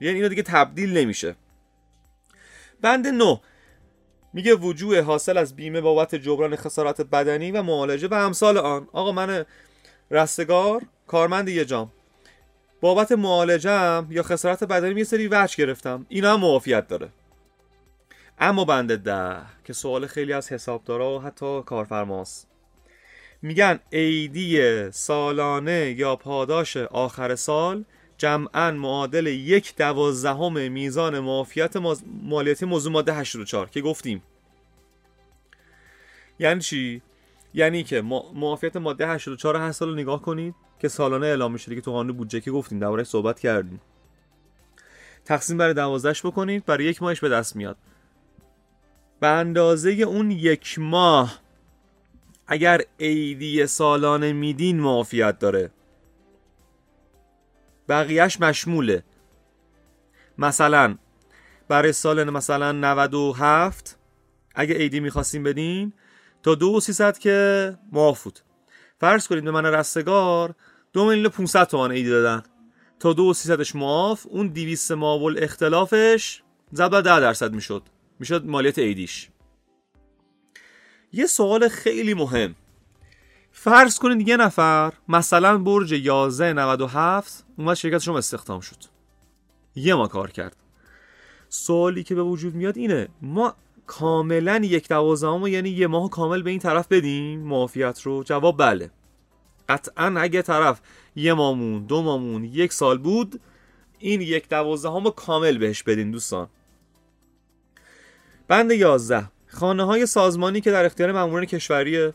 یعنی 0.00 0.16
اینا 0.16 0.28
دیگه 0.28 0.42
تبدیل 0.42 0.98
نمیشه. 0.98 1.36
بند 2.80 3.06
نو 3.06 3.38
میگه 4.32 4.54
وجوه 4.54 5.00
حاصل 5.00 5.36
از 5.36 5.56
بیمه 5.56 5.80
بابت 5.80 6.14
جبران 6.14 6.56
خسارات 6.56 7.00
بدنی 7.00 7.50
و 7.50 7.62
معالجه 7.62 8.08
و 8.08 8.14
امثال 8.14 8.58
آن. 8.58 8.88
آقا 8.92 9.12
من 9.12 9.44
رستگار 10.10 10.82
کارمند 11.06 11.48
یه 11.48 11.64
جام. 11.64 11.92
بابت 12.80 13.12
معالجم 13.12 14.06
یا 14.10 14.22
خسارت 14.22 14.64
بدنی 14.64 14.98
یه 14.98 15.04
سری 15.04 15.28
وجه 15.28 15.56
گرفتم. 15.56 16.06
اینا 16.08 16.34
هم 16.34 16.40
معافیت 16.40 16.88
داره. 16.88 17.08
اما 18.38 18.64
بند 18.64 18.96
ده 18.96 19.36
که 19.64 19.72
سوال 19.72 20.06
خیلی 20.06 20.32
از 20.32 20.52
حسابدارا 20.52 21.18
و 21.18 21.22
حتی 21.22 21.62
کارفرماست. 21.62 22.48
میگن 23.42 23.80
عیدی 23.92 24.90
سالانه 24.90 25.94
یا 25.98 26.16
پاداش 26.16 26.76
آخر 26.76 27.34
سال 27.34 27.84
جمعا 28.18 28.70
معادل 28.70 29.26
یک 29.26 29.76
دوازدهم 29.76 30.72
میزان 30.72 31.20
معافیت 31.20 31.76
مالیاتی 32.22 32.66
موضوع 32.66 32.92
ماده 32.92 33.14
84 33.14 33.68
که 33.68 33.80
گفتیم. 33.80 34.22
یعنی 36.38 36.60
چی؟ 36.60 37.02
یعنی 37.54 37.84
که 37.84 38.02
معافیت 38.34 38.76
ماده 38.76 39.08
84 39.08 39.56
هر 39.56 39.72
سال 39.72 39.88
رو 39.88 39.94
نگاه 39.94 40.22
کنید. 40.22 40.54
که 40.78 40.88
سالانه 40.88 41.26
اعلام 41.26 41.52
میشه 41.52 41.74
که 41.74 41.80
تو 41.80 41.92
قانون 41.92 42.16
بودجه 42.16 42.40
که 42.40 42.50
گفتیم 42.50 42.78
درباره 42.78 43.04
صحبت 43.04 43.40
کردیم. 43.40 43.80
تقسیم 45.24 45.58
برای 45.58 45.74
دوازدهش 45.74 46.26
بکنید 46.26 46.64
برای 46.64 46.84
یک 46.84 47.02
ماهش 47.02 47.20
به 47.20 47.28
دست 47.28 47.56
میاد. 47.56 47.76
به 49.20 49.26
اندازه 49.26 49.90
اون 49.90 50.30
یک 50.30 50.78
ماه 50.78 51.38
اگر 52.46 52.80
عیدی 53.00 53.66
سالانه 53.66 54.32
میدین 54.32 54.80
معافیت 54.80 55.38
داره. 55.38 55.70
بقیهش 57.88 58.40
مشموله. 58.40 59.02
مثلا 60.38 60.96
برای 61.68 61.92
سال 61.92 62.30
مثلا 62.30 62.72
97 62.72 63.98
اگه 64.54 64.74
عیدی 64.74 65.00
می‌خواستیم 65.00 65.42
بدین 65.42 65.92
تا 66.42 66.54
دو 66.54 66.66
و 66.66 67.12
که 67.12 67.78
معاف 67.92 68.24
بود. 68.24 68.38
فرض 69.00 69.28
کنید 69.28 69.44
به 69.44 69.50
من 69.50 69.66
رستگار 69.66 70.54
دو 70.96 71.04
میلیون 71.04 71.28
500 71.28 71.64
تومان 71.64 71.92
عیدی 71.92 72.10
دادن. 72.10 72.42
تا 73.00 73.12
دو 73.12 73.22
و 73.22 73.34
سیصدش 73.34 73.74
معاف 73.74 74.26
اون 74.30 74.48
دیویست 74.48 74.92
ماول 74.92 75.38
اختلافش 75.42 76.42
زد 76.72 76.90
ده 76.90 77.20
درصد 77.20 77.52
می‌شد. 77.52 77.82
می‌شد 78.18 78.46
مالیات 78.46 78.78
عیدیش 78.78 79.28
یه 81.12 81.26
سوال 81.26 81.68
خیلی 81.68 82.14
مهم. 82.14 82.54
فرض 83.52 83.98
کنید 83.98 84.28
یه 84.28 84.36
نفر 84.36 84.92
مثلا 85.08 85.58
برج 85.58 85.94
1197 85.94 87.44
اومد 87.58 87.74
شرکت 87.74 87.98
شما 87.98 88.18
استخدام 88.18 88.60
شد. 88.60 88.84
یه 89.74 89.94
ما 89.94 90.08
کار 90.08 90.30
کرد. 90.30 90.56
سوالی 91.48 92.02
که 92.02 92.14
به 92.14 92.22
وجود 92.22 92.54
میاد 92.54 92.76
اینه 92.76 93.08
ما 93.22 93.54
کاملا 93.86 94.56
یک 94.56 94.88
دوازدهم 94.88 95.46
یعنی 95.46 95.68
یه 95.68 95.86
ماه 95.86 96.10
کامل 96.10 96.42
به 96.42 96.50
این 96.50 96.58
طرف 96.58 96.88
بدیم؟ 96.88 97.40
معافیت 97.40 98.02
رو؟ 98.02 98.22
جواب 98.24 98.58
بله. 98.58 98.90
قطعا 99.68 100.14
اگه 100.20 100.42
طرف 100.42 100.80
یه 101.16 101.34
مامون 101.34 101.86
دو 101.86 102.02
مامون 102.02 102.44
یک 102.44 102.72
سال 102.72 102.98
بود 102.98 103.40
این 103.98 104.20
یک 104.20 104.48
دوازدهم 104.48 105.10
کامل 105.10 105.58
بهش 105.58 105.82
بدین 105.82 106.10
دوستان. 106.10 106.48
بند 108.48 108.72
11 108.72 109.28
خانه 109.46 109.84
های 109.84 110.06
سازمانی 110.06 110.60
که 110.60 110.70
در 110.70 110.84
اختیار 110.84 111.12
ماموران 111.12 111.44
کشوریه 111.44 112.14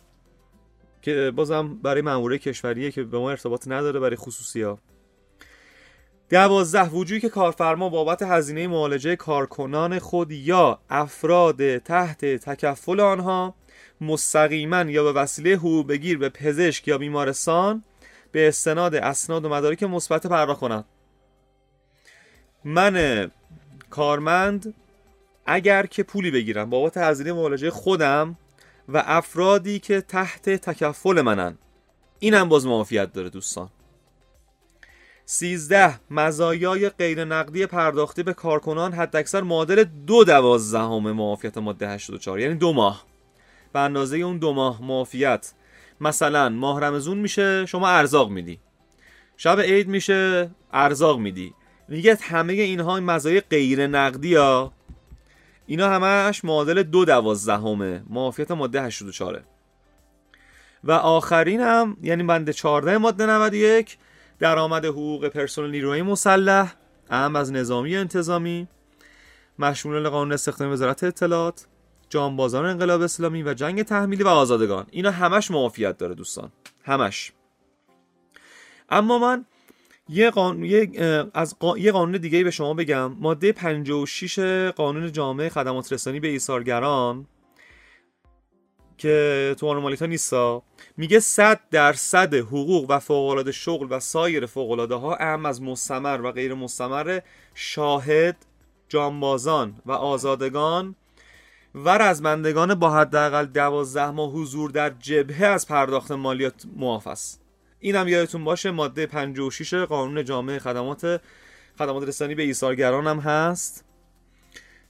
که 1.01 1.31
بازم 1.35 1.75
برای 1.75 2.01
مامورای 2.01 2.39
کشوریه 2.39 2.91
که 2.91 3.03
به 3.03 3.19
ما 3.19 3.29
ارتباط 3.29 3.67
نداره 3.67 3.99
برای 3.99 4.15
خصوصی 4.15 4.61
ها 4.61 4.79
دوازده. 6.29 6.89
وجودی 6.89 7.21
که 7.21 7.29
کارفرما 7.29 7.89
بابت 7.89 8.21
هزینه 8.21 8.67
معالجه 8.67 9.15
کارکنان 9.15 9.99
خود 9.99 10.31
یا 10.31 10.79
افراد 10.89 11.77
تحت 11.77 12.25
تکفل 12.25 12.99
آنها 12.99 13.55
مستقیما 14.01 14.81
یا 14.81 15.03
به 15.03 15.11
وسیله 15.11 15.55
حقوق 15.55 15.87
بگیر 15.87 16.17
به 16.17 16.29
پزشک 16.29 16.87
یا 16.87 16.97
بیمارستان 16.97 17.83
به 18.31 18.47
استناد 18.47 18.95
اسناد 18.95 19.45
و 19.45 19.49
مدارک 19.49 19.83
مثبت 19.83 20.27
پرداخت 20.27 20.59
کند 20.59 20.85
من 22.63 23.31
کارمند 23.89 24.73
اگر 25.45 25.85
که 25.85 26.03
پولی 26.03 26.31
بگیرم 26.31 26.69
بابت 26.69 26.97
هزینه 26.97 27.33
معالجه 27.33 27.69
خودم 27.69 28.37
و 28.89 29.03
افرادی 29.05 29.79
که 29.79 30.01
تحت 30.01 30.49
تکفل 30.49 31.21
منن. 31.21 31.57
اینم 32.19 32.49
باز 32.49 32.65
معافیت 32.65 33.13
داره 33.13 33.29
دوستان. 33.29 33.69
سیزده 35.25 35.99
مزایای 36.11 36.89
غیر 36.89 37.25
نقدی 37.25 37.65
پرداختی 37.65 38.23
به 38.23 38.33
کارکنان 38.33 38.93
حداکثر 38.93 39.41
معادل 39.41 39.83
دو 39.83 40.23
دوازدهم 40.23 41.11
معافیت 41.11 41.57
ماده 41.57 41.89
84 41.89 42.39
یعنی 42.39 42.55
دو 42.55 42.73
ماه. 42.73 43.10
به 43.73 43.79
اندازه 43.79 44.17
اون 44.17 44.37
دو 44.37 44.53
ماه 44.53 44.83
معافیت. 44.83 45.53
مثلا 46.01 46.49
ماه 46.49 46.81
رمزون 46.81 47.17
میشه 47.17 47.65
شما 47.65 47.87
ارزاق 47.87 48.29
میدی. 48.29 48.59
شب 49.37 49.59
عید 49.59 49.87
میشه 49.87 50.49
ارزاق 50.73 51.19
میدی. 51.19 51.53
میگه 51.87 52.17
همه 52.21 52.53
اینها 52.53 52.99
مزایای 52.99 53.41
غیر 53.41 53.87
نقدی 53.87 54.35
ها. 54.35 54.73
اینا 55.65 55.89
همش 55.89 56.45
معادل 56.45 56.83
دو 56.83 57.05
دوازدهمه. 57.05 58.03
معافیت 58.09 58.51
ماده 58.51 58.81
84 58.81 59.43
و 60.83 60.91
آخرین 60.91 61.61
هم 61.61 61.97
یعنی 62.01 62.23
بند 62.23 62.51
14 62.51 62.97
ماده 62.97 63.25
91 63.25 63.97
درآمد 64.39 64.85
حقوق 64.85 65.27
پرسنل 65.27 65.71
نیروی 65.71 66.01
مسلح 66.01 66.73
اهم 67.09 67.35
از 67.35 67.51
نظامی 67.51 67.95
انتظامی 67.95 68.67
مشمول 69.59 70.09
قانون 70.09 70.33
استخدامی 70.33 70.73
وزارت 70.73 71.03
اطلاعات. 71.03 71.65
جانبازان 72.11 72.65
انقلاب 72.65 73.01
اسلامی 73.01 73.43
و 73.43 73.53
جنگ 73.53 73.83
تحمیلی 73.83 74.23
و 74.23 74.27
آزادگان. 74.27 74.85
اینا 74.91 75.11
همش 75.11 75.51
معافیت 75.51 75.97
داره 75.97 76.15
دوستان. 76.15 76.51
همش. 76.83 77.31
اما 78.89 79.19
من 79.19 79.45
یه 80.09 80.29
قانون 80.29 80.91
از 81.33 81.55
یه 81.77 81.91
قانون 81.91 82.17
دیگه 82.17 82.43
به 82.43 82.51
شما 82.51 82.73
بگم. 82.73 83.15
ماده 83.19 83.51
56 83.51 84.39
قانون 84.75 85.11
جامعه 85.11 85.49
خدمات 85.49 85.93
رسانی 85.93 86.19
به 86.19 86.27
ایثارگران 86.27 87.27
که 88.97 89.55
تو 89.59 89.79
مالیتا 89.79 90.05
نیستا. 90.05 90.63
میگه 90.97 91.19
100 91.19 91.59
درصد 91.71 92.33
حقوق 92.33 92.85
و 92.89 92.99
فوق 92.99 93.51
شغل 93.51 93.87
و 93.89 93.99
سایر 93.99 94.45
فوق 94.45 94.91
ها 94.91 95.15
اهم 95.15 95.45
از 95.45 95.61
مستمر 95.61 96.21
و 96.21 96.31
غیر 96.31 96.53
مستمر 96.53 97.19
شاهد 97.55 98.45
جانبازان 98.89 99.81
و 99.85 99.91
آزادگان 99.91 100.95
و 101.75 101.97
رزمندگان 101.97 102.75
با 102.75 102.91
حداقل 102.91 103.45
12 103.45 104.09
ماه 104.09 104.31
حضور 104.31 104.71
در 104.71 104.89
جبهه 104.89 105.45
از 105.45 105.67
پرداخت 105.67 106.11
مالیات 106.11 106.65
معاف 106.75 107.07
است. 107.07 107.41
اینم 107.79 108.07
یادتون 108.07 108.43
باشه 108.43 108.71
ماده 108.71 109.05
56 109.05 109.73
قانون 109.73 110.25
جامعه 110.25 110.59
خدمات 110.59 111.21
خدمات 111.77 112.07
رسانی 112.07 112.35
به 112.35 112.43
ایثارگران 112.43 113.07
هم 113.07 113.19
هست. 113.19 113.85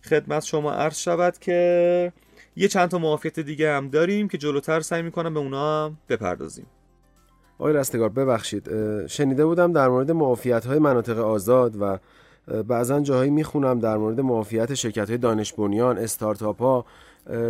خدمت 0.03 0.43
شما 0.43 0.71
عرض 0.71 0.97
شود 0.97 1.37
که 1.37 2.13
یه 2.55 2.67
چند 2.67 2.89
تا 2.89 2.97
معافیت 2.97 3.39
دیگه 3.39 3.73
هم 3.73 3.87
داریم 3.87 4.27
که 4.27 4.37
جلوتر 4.37 4.79
سعی 4.79 5.01
می‌کنم 5.01 5.33
به 5.33 5.39
اونا 5.39 5.85
هم 5.85 5.97
بپردازیم. 6.09 6.65
آقای 7.59 7.73
رستگار 7.73 8.09
ببخشید 8.09 8.69
شنیده 9.07 9.45
بودم 9.45 9.73
در 9.73 9.87
مورد 9.87 10.11
معافیت 10.11 10.65
های 10.65 10.79
مناطق 10.79 11.19
آزاد 11.19 11.81
و 11.81 11.99
بعضا 12.47 12.99
جاهایی 12.99 13.31
می‌خونم 13.31 13.79
در 13.79 13.97
مورد 13.97 14.19
معافیت 14.19 14.73
شرکت 14.73 15.09
های 15.09 15.17
دانش 15.17 15.53
بنیان 15.53 15.97
استارتاپ 15.97 16.61
ها 16.61 16.85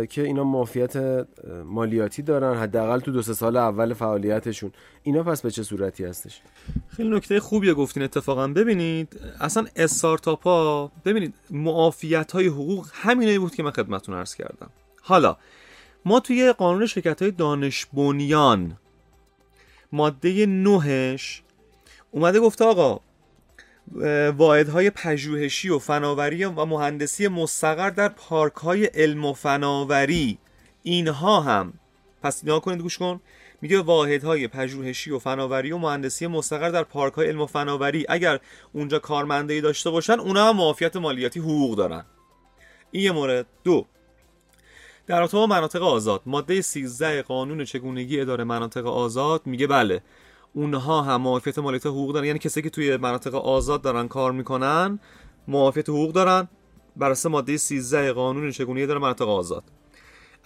که 0.08 0.22
اینا 0.22 0.44
معافیت 0.44 1.26
مالیاتی 1.64 2.22
دارن 2.22 2.58
حداقل 2.58 3.00
تو 3.00 3.12
دو 3.12 3.22
سه 3.22 3.34
سال 3.34 3.56
اول 3.56 3.94
فعالیتشون. 3.94 4.72
اینا 5.02 5.22
پس 5.22 5.42
به 5.42 5.50
چه 5.50 5.62
صورتی 5.62 6.04
هستش؟ 6.04 6.40
خیلی 6.88 7.10
نکته 7.10 7.40
خوبیه 7.40 7.74
گفتین 7.74 8.02
اتفاقا. 8.02 8.48
ببینید 8.48 9.20
اصلا 9.40 9.66
استارتاپ 9.76 10.42
ها 10.42 10.92
ببینید 11.04 11.34
معافیت 11.50 12.32
های 12.32 12.46
حقوق 12.46 12.88
همینه 12.92 13.38
بود 13.38 13.54
که 13.54 13.62
من 13.62 13.70
خدمتتون 13.70 14.14
عرض 14.14 14.34
کردم. 14.34 14.70
حالا 15.02 15.36
ما 16.04 16.20
توی 16.20 16.52
قانون 16.52 16.86
شرکت 16.86 17.22
های 17.22 17.30
دانش 17.30 17.86
بنیان 17.86 18.76
ماده 19.92 20.46
نهش 20.46 21.42
اومده 22.10 22.40
گفته 22.40 22.64
آقا 22.64 23.00
واحدهای 24.36 24.90
پژوهشی 24.90 25.68
و 25.68 25.78
فناوری 25.78 26.44
و 26.44 26.64
مهندسی 26.64 27.28
مستقر 27.28 27.90
در 27.90 28.08
پارک 28.08 28.54
های 28.54 28.84
علم 28.84 29.24
و 29.24 29.32
فناوری. 29.32 30.38
اینها 30.82 31.40
هم. 31.40 31.72
پس 32.22 32.44
نیا 32.44 32.60
کنید 32.60 32.80
گوش 32.80 32.98
کن. 32.98 33.20
میگه 33.62 33.80
واحدهای 33.80 34.48
پژوهشی 34.48 35.10
و 35.10 35.18
فناوری 35.18 35.72
و 35.72 35.78
مهندسی 35.78 36.26
مستقر 36.26 36.70
در 36.70 36.82
پارک 36.82 37.12
های 37.12 37.28
علم 37.28 37.40
و 37.40 37.46
فناوری. 37.46 38.06
اگر 38.08 38.40
اونجا 38.72 38.98
کارمندهی 38.98 39.60
داشته 39.60 39.90
باشن 39.90 40.20
اونا 40.20 40.48
هم 40.48 40.56
معافیت 40.56 40.96
مالیاتی 40.96 41.40
حقوق 41.40 41.76
دارن. 41.76 42.04
این 42.90 43.04
یه 43.04 43.12
مورد. 43.12 43.46
دو. 43.64 43.86
در 45.06 45.20
رابطه 45.20 45.46
مناطق 45.46 45.82
آزاد. 45.82 46.22
ماده 46.26 46.60
13 46.60 47.22
قانون 47.22 47.64
چگونگی 47.64 48.20
اداره 48.20 48.44
مناطق 48.44 48.86
آزاد 48.86 49.42
میگه 49.46 49.66
بله. 49.66 50.02
اونها 50.54 51.02
هم 51.02 51.20
معافیت 51.20 51.58
مالیات 51.58 51.86
حقوق 51.86 52.14
دارن. 52.14 52.26
یعنی 52.26 52.38
کسی 52.38 52.62
که 52.62 52.70
توی 52.70 52.96
مناطق 52.96 53.34
آزاد 53.34 53.82
دارن 53.82 54.08
کار 54.08 54.32
می‌کنن 54.32 54.98
معافیت 55.48 55.88
حقوق 55.88 56.12
دارن. 56.12 56.48
بر 56.96 57.10
اساس 57.10 57.26
ماده 57.30 57.56
13 57.56 58.12
قانون 58.12 58.50
چگونگی 58.50 58.82
اداره 58.82 59.00
مناطق 59.00 59.28
آزاد. 59.28 59.64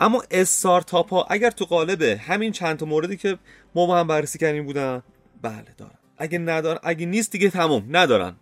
اما 0.00 0.22
استارتاپ 0.30 1.10
ها 1.12 1.26
اگر 1.30 1.50
تو 1.50 1.64
قالب 1.64 2.02
همین 2.02 2.52
چند 2.52 2.76
تا 2.76 2.86
موردی 2.86 3.16
که 3.16 3.38
ما 3.74 3.86
با 3.86 3.98
هم 3.98 4.06
بررسی 4.06 4.38
کردیم 4.38 4.66
بودن 4.66 5.02
بله 5.42 5.74
دارن. 5.78 5.98
اگه 6.18 6.38
ندارن 6.38 6.78
اگه 6.82 7.06
نیست 7.06 7.32
دیگه 7.32 7.50
تموم 7.50 7.84
ندارن. 7.90 8.36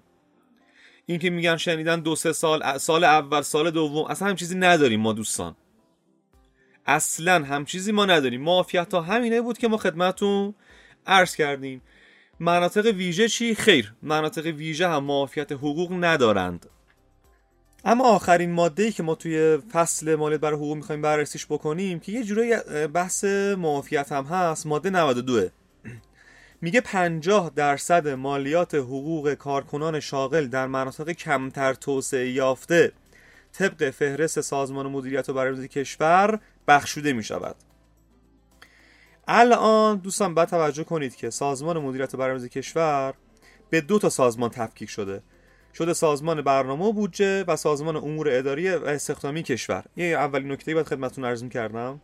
این 1.06 1.18
که 1.18 1.30
میگن 1.30 1.56
شنیدن 1.56 2.00
دو 2.00 2.16
سه 2.16 2.32
سال 2.32 2.78
سال 2.78 3.04
اول 3.04 3.42
سال 3.42 3.70
دوم 3.70 4.04
اصلا 4.04 4.28
هم 4.28 4.36
چیزی 4.36 4.54
نداریم 4.58 5.00
ما 5.00 5.12
دوستان. 5.12 5.56
اصلا 6.86 7.44
هم 7.44 7.64
چیزی 7.64 7.92
ما 7.92 8.04
نداریم. 8.06 8.42
معافیت 8.42 8.94
ها 8.94 9.00
همینه 9.00 9.40
بود 9.40 9.58
که 9.58 9.68
ما 9.68 9.76
خدمتون 9.76 10.54
عرض 11.06 11.36
کردیم 11.36 11.82
مناطق 12.40 12.86
ویژه 12.86 13.28
چی؟ 13.28 13.54
خیر 13.54 13.94
مناطق 14.02 14.46
ویژه 14.46 14.88
هم 14.88 15.04
معافیت 15.04 15.52
حقوق 15.52 16.04
ندارند. 16.04 16.66
اما 17.84 18.04
آخرین 18.04 18.52
ماده 18.52 18.92
که 18.92 19.02
ما 19.02 19.14
توی 19.14 19.58
فصل 19.72 20.14
مالیات 20.14 20.40
برای 20.40 20.56
حقوق 20.56 20.76
می‌خوایم 20.76 21.02
بررسیش 21.02 21.46
بکنیم 21.46 22.00
که 22.00 22.12
یه 22.12 22.24
جورایی 22.24 22.56
بحث 22.86 23.24
معافیت 23.58 24.12
هم 24.12 24.24
هست 24.24 24.66
ماده 24.66 24.90
92 24.90 25.48
میگه 26.60 26.80
50 26.80 27.50
درصد 27.56 28.08
مالیات 28.08 28.74
حقوق 28.74 29.34
کارکنان 29.34 30.00
شاغل 30.00 30.46
در 30.46 30.66
مناطق 30.66 31.10
کمتر 31.10 31.74
توسعه 31.74 32.30
یافته 32.30 32.92
طبق 33.52 33.90
فهرست 33.90 34.40
سازمان 34.40 34.86
مدیریت 34.86 35.28
و 35.28 35.34
برنامه‌ریزی 35.34 35.68
کشور 35.68 36.40
بخشوده 36.68 37.12
می 37.12 37.22
شود 37.24 37.56
الان 39.28 39.96
دوستان 39.96 40.34
باید 40.34 40.48
توجه 40.48 40.84
کنید 40.84 41.16
که 41.16 41.30
سازمان 41.30 41.78
مدیریت 41.78 42.16
برنامه‌ریزی 42.16 42.48
کشور 42.48 43.14
به 43.70 43.80
دو 43.80 43.98
تا 43.98 44.08
سازمان 44.08 44.50
تفکیک 44.50 44.90
شده. 44.90 45.22
شده 45.74 45.92
سازمان 45.92 46.42
برنامه 46.42 46.84
و 46.84 46.92
بودجه 46.92 47.44
و 47.44 47.56
سازمان 47.56 47.96
امور 47.96 48.28
اداری 48.30 48.70
و 48.70 48.84
استخدامی 48.84 49.42
کشور. 49.42 49.84
یه 49.96 50.06
اولین 50.06 50.52
نکته 50.52 50.74
باید 50.74 50.86
خدمتتون 50.86 51.24
عرض 51.24 51.44
کردم 51.44 52.00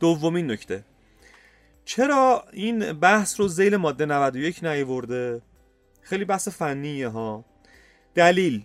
دومین 0.00 0.50
نکته. 0.50 0.84
چرا 1.84 2.44
این 2.52 2.92
بحث 2.92 3.40
رو 3.40 3.48
زیل 3.48 3.76
ماده 3.76 4.06
91 4.06 4.64
نیورده 4.64 5.42
خیلی 6.02 6.24
بحث 6.24 6.48
فنیه 6.48 7.08
ها. 7.08 7.44
دلیل. 8.14 8.64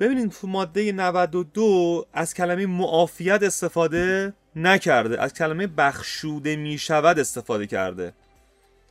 ببینید 0.00 0.30
تو 0.30 0.46
ماده 0.46 0.92
92 0.92 2.06
از 2.12 2.34
کلمه 2.34 2.66
معافیت 2.66 3.42
استفاده 3.42 4.34
نکرده 4.66 5.22
از 5.22 5.34
کلمه 5.34 5.66
بخشوده 5.66 6.56
می 6.56 6.78
شود 6.78 7.18
استفاده 7.18 7.66
کرده. 7.66 8.12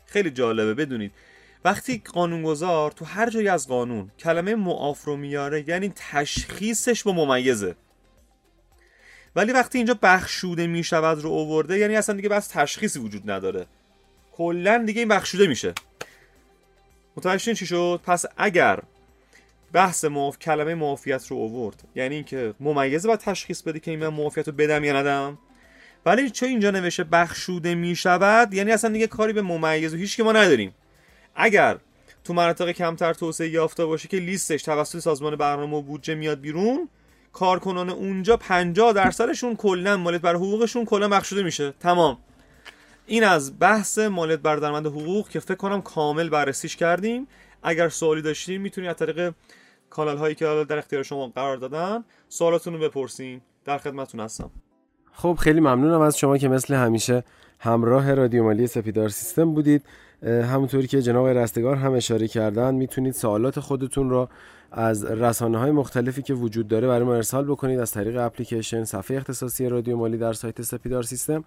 خیلی 0.05 0.31
جالبه 0.31 0.73
بدونید. 0.73 1.11
وقتی 1.65 2.01
قانونگذار 2.13 2.91
تو 2.91 3.05
هر 3.05 3.29
جایی 3.29 3.47
از 3.47 3.67
قانون 3.67 4.11
کلمه 4.19 4.55
معاف 4.55 5.05
رو 5.05 5.17
میاره 5.17 5.69
یعنی 5.69 5.93
تشخیصش 5.95 7.03
با 7.03 7.11
ممیزه. 7.11 7.75
ولی 9.35 9.51
وقتی 9.51 9.77
اینجا 9.77 9.99
بخشوده 10.01 10.67
می 10.67 10.83
شود 10.83 11.21
رو 11.21 11.29
اوورده 11.29 11.77
یعنی 11.77 11.95
اصلا 11.95 12.15
دیگه 12.15 12.29
بس 12.29 12.47
تشخیصی 12.47 12.99
وجود 12.99 13.31
نداره. 13.31 13.65
کلا 14.31 14.83
دیگه 14.85 14.99
این 14.99 15.07
بخشوده 15.07 15.47
میشه. 15.47 15.73
متوجه 17.15 17.53
چی 17.53 17.65
شد؟ 17.65 18.01
پس 18.05 18.25
اگر 18.37 18.79
بحث 19.73 20.05
معاف 20.05 20.39
کلمه 20.39 20.75
معافیت 20.75 21.27
رو 21.27 21.37
اوورد 21.37 21.83
یعنی 21.95 22.15
اینکه 22.15 22.53
ممیزه 22.59 23.07
باید 23.07 23.19
تشخیص 23.19 23.61
بده 23.61 23.79
که 23.79 23.91
این 23.91 23.99
من 23.99 24.07
معافیت 24.07 24.47
رو 24.47 24.53
بدم 24.53 24.83
یا 24.83 24.93
ندم؟ 24.93 25.37
ولی 26.09 26.29
چه 26.29 26.45
اینجا 26.45 26.71
نوشته 26.71 27.03
بخشوده 27.03 27.75
می 27.75 27.95
شود 27.95 28.53
یعنی 28.53 28.71
اصلا 28.71 28.91
دیگه 28.91 29.07
کاری 29.07 29.33
به 29.33 29.41
ممیز 29.41 29.93
و 29.93 29.97
هیچ 29.97 30.17
که 30.17 30.23
ما 30.23 30.31
نداریم. 30.31 30.75
اگر 31.35 31.77
تو 32.23 32.33
مناطق 32.33 32.71
کمتر 32.71 33.13
توسعه 33.13 33.49
یافته 33.49 33.85
باشه 33.85 34.07
که 34.07 34.17
لیستش 34.17 34.63
توسط 34.63 34.99
سازمان 34.99 35.35
برنامه 35.35 35.77
و 35.77 35.81
بودجه 35.81 36.15
میاد 36.15 36.41
بیرون 36.41 36.89
کارکنان 37.33 37.89
اونجا 37.89 38.37
50 38.37 38.93
درصدشون 38.93 39.55
کلا 39.55 39.97
مالیات 39.97 40.21
بر 40.21 40.35
حقوقشون 40.35 40.85
کلا 40.85 41.07
بخشوده 41.07 41.43
میشه. 41.43 41.73
تمام. 41.79 42.17
این 43.07 43.23
از 43.23 43.59
بحث 43.59 43.97
مالیات 43.97 44.39
بر 44.39 44.55
درآمد 44.55 44.85
حقوق 44.85 45.29
که 45.29 45.39
فکر 45.39 45.55
کنم 45.55 45.81
کامل 45.81 46.29
بررسیش 46.29 46.75
کردیم. 46.75 47.27
اگر 47.63 47.89
سوالی 47.89 48.21
داشتین 48.21 48.61
می‌تونید 48.61 48.89
از 48.89 48.95
طریق 48.95 49.33
کانال 49.89 50.17
هایی 50.17 50.35
که 50.35 50.65
در 50.69 50.77
اختیار 50.77 51.03
شما 51.03 51.27
قرار 51.27 51.57
دادن 51.57 52.03
سوالاتون 52.29 52.73
رو 52.73 52.79
بپرسین. 52.79 53.41
در 53.65 53.77
خدمتتون 53.77 54.19
هستم. 54.19 54.51
خب 55.19 55.37
خیلی 55.39 55.59
ممنونم 55.59 56.01
از 56.01 56.17
شما 56.17 56.37
که 56.37 56.47
مثل 56.47 56.73
همیشه 56.73 57.23
همراه 57.59 58.13
رادیو 58.13 58.43
مالی 58.43 58.67
سپیدار 58.67 59.09
سیستم 59.09 59.53
بودید. 59.53 59.81
همونطوری 60.23 60.87
که 60.87 61.01
جناب 61.01 61.27
رستگار 61.27 61.75
هم 61.75 61.93
اشاره 61.93 62.27
کردن 62.27 62.75
می‌تونید 62.75 63.13
سوالات 63.13 63.59
خودتون 63.59 64.09
رو 64.09 64.29
از 64.71 65.05
رسانه 65.05 65.57
های 65.57 65.71
مختلفی 65.71 66.21
که 66.21 66.33
وجود 66.33 66.67
داره 66.67 66.87
برای 66.87 67.03
ما 67.03 67.15
ارسال 67.15 67.45
بکنید. 67.45 67.79
از 67.79 67.91
طریق 67.91 68.17
اپلیکیشن 68.17 68.83
صفحه 68.83 69.17
اختصاصی 69.17 69.69
رادیو 69.69 69.97
مالی 69.97 70.17
در 70.17 70.33
سایت 70.33 70.61
سپیدار 70.61 71.03
سیستم. 71.03 71.43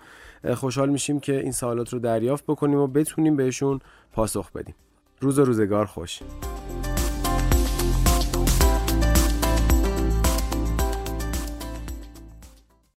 خوشحال 0.55 0.89
میشیم 0.89 1.21
که 1.21 1.41
این 1.41 1.53
سوالات 1.53 1.93
رو 1.93 1.99
دریافت 1.99 2.45
بکنیم 2.45 2.79
و 2.79 2.87
بتونیم 2.87 3.37
بهشون 3.37 3.81
پاسخ 4.13 4.53
بدیم. 4.53 4.75
روز 5.21 5.39
و 5.39 5.45
روزگار 5.45 5.87
خوش. 5.87 6.21